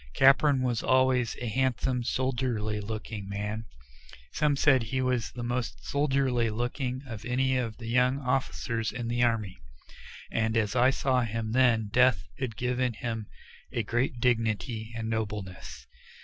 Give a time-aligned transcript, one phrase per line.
[0.15, 3.65] Capron was always a handsome, soldierly looking man
[4.31, 8.91] some said that he was the most soldierly looking of any of the young officers
[8.91, 9.59] in the army
[10.31, 13.27] and as I saw him then death had given him
[13.71, 15.85] a great dignity and nobleness.